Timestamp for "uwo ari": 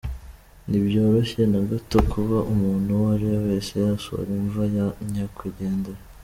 2.97-3.25